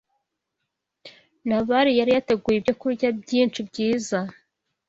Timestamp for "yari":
1.99-2.11